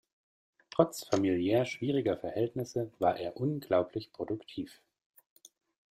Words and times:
Trotz 0.71 1.05
familiär 1.07 1.63
schwieriger 1.67 2.17
Verhältnisse 2.17 2.91
war 2.97 3.19
er 3.19 3.37
unglaublich 3.37 4.11
produktiv. 4.11 4.81